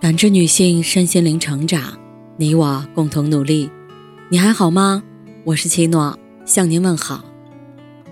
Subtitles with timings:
[0.00, 1.92] 感知女性身心灵成长，
[2.38, 3.70] 你我共同努力。
[4.30, 5.02] 你还好吗？
[5.44, 7.22] 我是七诺，向您问好。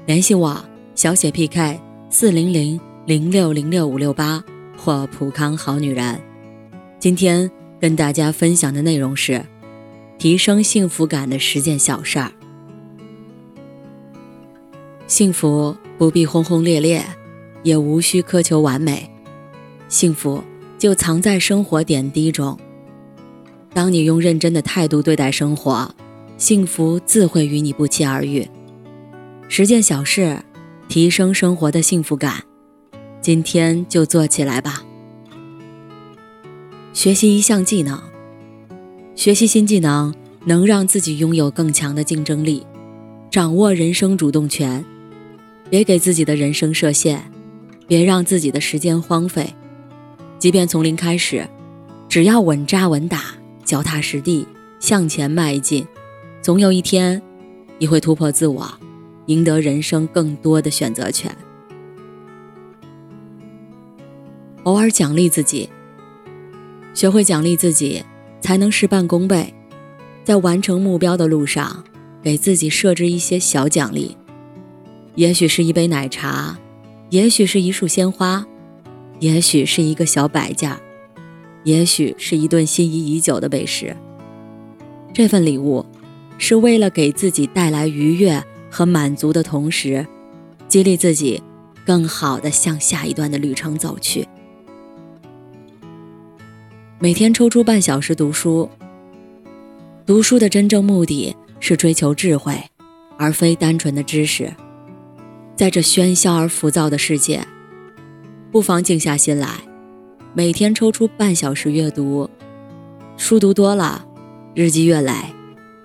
[0.04, 0.62] 联系我
[0.94, 1.80] 小写 PK
[2.10, 4.44] 四零零零六零六五六八
[4.76, 6.20] 或普康好女人。
[6.98, 9.42] 今天跟大家分享的内容是
[10.18, 12.30] 提升幸福感的十件小事儿。
[15.06, 17.02] 幸福不必轰轰烈烈，
[17.62, 19.10] 也无需苛求完美，
[19.88, 20.44] 幸福。
[20.78, 22.58] 就藏在生活点滴中。
[23.74, 25.94] 当你用认真的态度对待生活，
[26.36, 28.48] 幸福自会与你不期而遇。
[29.48, 30.38] 十件小事，
[30.88, 32.44] 提升生活的幸福感，
[33.20, 34.84] 今天就做起来吧。
[36.92, 38.00] 学习一项技能，
[39.14, 40.14] 学习新技能
[40.44, 42.66] 能让自己拥有更强的竞争力，
[43.30, 44.84] 掌握人生主动权。
[45.70, 47.30] 别给自己的人生设限，
[47.86, 49.54] 别让自己的时间荒废。
[50.38, 51.46] 即便从零开始，
[52.08, 53.24] 只要稳扎稳打、
[53.64, 54.46] 脚踏实地
[54.78, 55.86] 向前迈进，
[56.40, 57.20] 总有一天，
[57.78, 58.72] 你会突破自我，
[59.26, 61.36] 赢得人生更多的选择权。
[64.62, 65.68] 偶尔奖励自己，
[66.94, 68.04] 学会奖励自己，
[68.40, 69.52] 才能事半功倍。
[70.24, 71.82] 在完成目标的路上，
[72.22, 74.16] 给自己设置一些小奖励，
[75.14, 76.58] 也许是一杯奶茶，
[77.10, 78.46] 也许是一束鲜花。
[79.20, 80.76] 也许是一个小摆件，
[81.64, 83.96] 也许是一顿心仪已久的美食。
[85.12, 85.84] 这份礼物，
[86.38, 90.06] 是为了给自己带来愉悦和满足的同时，
[90.68, 91.42] 激励自己
[91.84, 94.26] 更好的向下一段的旅程走去。
[97.00, 98.68] 每天抽出半小时读书。
[100.06, 102.54] 读书的真正目的是追求智慧，
[103.18, 104.52] 而非单纯的知识。
[105.56, 107.44] 在这喧嚣而浮躁的世界。
[108.50, 109.50] 不妨静下心来，
[110.32, 112.28] 每天抽出半小时阅读。
[113.18, 114.06] 书读多了，
[114.54, 115.12] 日积月累，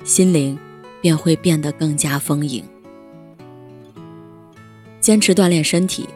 [0.06, 0.58] 心灵
[1.02, 2.64] 便会变得更加丰盈。
[5.02, 6.08] 坚持锻炼身体。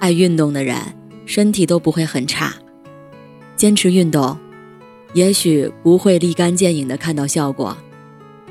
[0.00, 0.76] 爱运动的人，
[1.24, 2.52] 身体都不会很差。
[3.54, 4.36] 坚持运动，
[5.12, 7.76] 也许不会立竿见影的看到效果，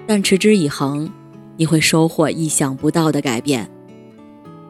[0.07, 1.11] 但持之以恒，
[1.57, 3.69] 你会收获意想不到的改变。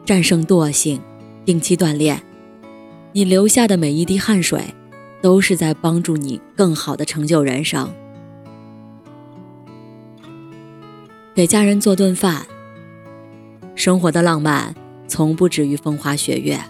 [0.04, 1.00] 战胜惰性。
[1.44, 2.22] 定期锻炼，
[3.12, 4.62] 你流下的每一滴汗水，
[5.20, 7.92] 都是在帮助你更好的成就人生。
[11.34, 12.46] 给家人做顿饭。
[13.74, 14.74] 生活的浪漫
[15.08, 16.60] 从不止于风花雪月，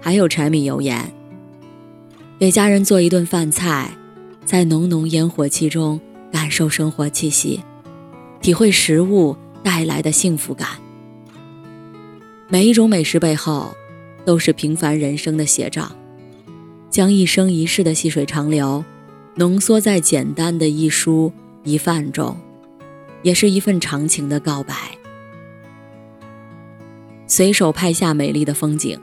[0.00, 1.12] 还有柴米油盐。
[2.38, 3.90] 给家人做一顿饭菜，
[4.44, 6.00] 在浓浓烟火气中
[6.32, 7.62] 感受生活气息，
[8.40, 10.68] 体会食物带来的幸福感。
[12.48, 13.76] 每一种美食背后。
[14.26, 15.90] 都是平凡人生的写照，
[16.90, 18.84] 将一生一世的细水长流
[19.36, 21.32] 浓缩在简单的一蔬
[21.62, 22.36] 一饭中，
[23.22, 24.74] 也是一份长情的告白。
[27.28, 28.98] 随手拍下美丽的风景。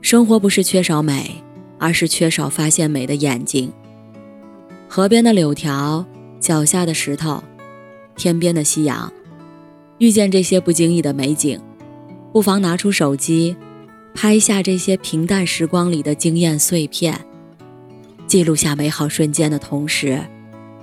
[0.00, 1.42] 生活不是缺少美，
[1.78, 3.70] 而是缺少发现美的眼睛。
[4.88, 6.06] 河边的柳条，
[6.40, 7.44] 脚下的石头，
[8.16, 9.12] 天边的夕阳，
[9.98, 11.60] 遇见这些不经意的美景。
[12.32, 13.56] 不妨拿出手机，
[14.14, 17.18] 拍下这些平淡时光里的惊艳碎片，
[18.26, 20.24] 记录下美好瞬间的同时，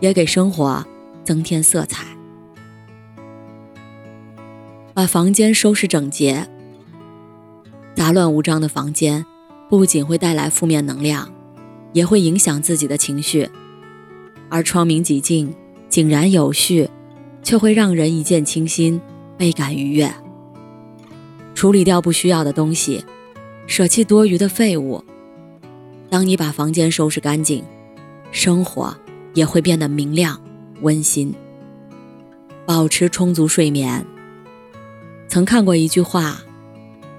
[0.02, 0.86] 也给生活
[1.24, 2.06] 增添色彩。
[4.94, 6.46] 把房间收拾整洁。
[7.96, 9.26] 杂乱无章的房间，
[9.70, 11.32] 不仅会带来负面能量，
[11.94, 13.48] 也会影响自己的情绪；
[14.50, 15.56] 而窗明几净、
[15.88, 16.90] 井然有序，
[17.42, 19.00] 却会让人一见倾心，
[19.38, 20.14] 倍感愉悦。
[21.58, 23.04] 处理掉不需要的东西，
[23.66, 25.04] 舍弃多余的废物。
[26.08, 27.64] 当你把房间收拾干净，
[28.32, 28.96] 生活
[29.34, 30.40] 也会变得明亮
[30.82, 31.34] 温馨。
[32.64, 34.06] 保持充足睡眠。
[35.28, 36.44] 曾看过一句话：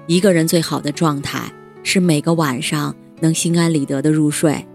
[0.07, 1.51] 一个人最好的状态
[1.83, 4.65] 是每个晚上能心安理得的入睡，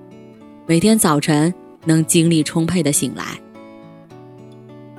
[0.67, 1.55] 每天早晨
[1.87, 3.41] 能精力充沛的醒来。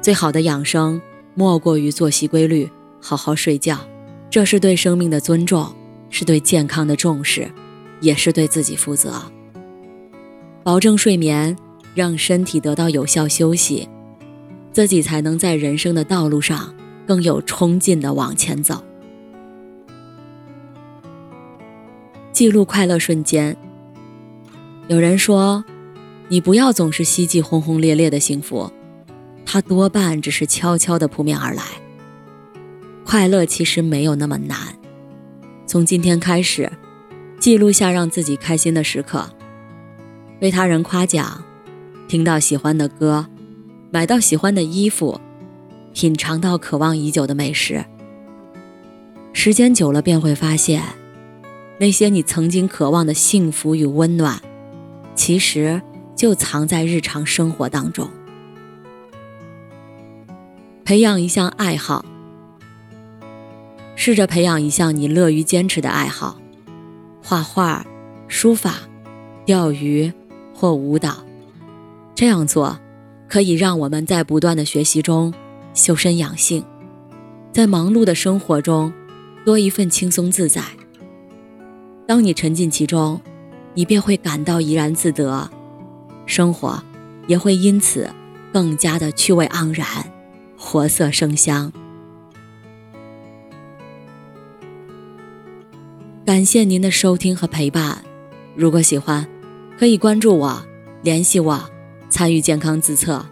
[0.02, 1.00] 最好的养生
[1.36, 2.68] 莫过于作息规律，
[3.00, 3.80] 好好睡觉。
[4.30, 5.74] 这是对生命的尊重，
[6.10, 7.50] 是对健康的重视，
[8.02, 9.22] 也是对自己负责。
[10.64, 11.56] 保证睡眠，
[11.94, 13.88] 让身体得到有效休息，
[14.72, 16.76] 自己才能在人生的道路上
[17.08, 18.84] 更有冲劲的往前走。
[22.34, 23.56] 记录快乐瞬间。
[24.88, 25.64] 有人说，
[26.28, 28.70] 你不要总是希冀轰轰烈烈的幸福，
[29.46, 31.64] 它多半只是悄悄地扑面而来。
[33.06, 34.58] 快乐其实没有那么难，
[35.68, 36.72] 从今天开始，
[37.40, 39.30] 记录下让自己开心的时刻，
[40.40, 41.44] 被他人夸奖，
[42.08, 43.28] 听到喜欢的歌，
[43.92, 45.22] 买到喜欢的衣服，
[45.94, 47.86] 品尝到渴望已久的美食。
[49.34, 50.82] 时间久了，便会发现，
[51.78, 54.42] 那些你曾经渴望的幸福与温暖，
[55.14, 55.80] 其实
[56.16, 58.10] 就藏在日常生活当中。
[60.84, 62.04] 培养一项爱好，
[64.06, 66.40] 试着培养一项你乐于坚持的爱好，
[67.24, 67.84] 画画、
[68.28, 68.76] 书法、
[69.48, 70.14] 钓鱼
[70.54, 71.26] 或舞蹈。
[72.14, 72.80] 这样做，
[73.28, 75.34] 可以让我们在不断的学习中
[75.74, 76.64] 修身养性，
[77.52, 78.94] 在忙碌的生活中。
[79.44, 80.62] 多一份轻松自在。
[82.08, 83.20] 当你沉浸其中，
[83.74, 85.50] 你便会感到怡然自得，
[86.28, 86.80] 生活
[87.26, 88.08] 也会因此
[88.54, 89.88] 更加的趣味盎然，
[90.56, 91.74] 活色生香。
[96.26, 98.04] 感谢您的收听和陪伴，
[98.56, 99.28] 如果喜欢，
[99.78, 100.60] 可以关注我，
[101.04, 101.70] 联系我，
[102.10, 103.24] 参与健康自测。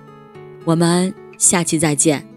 [0.63, 2.32] 我们下期再见。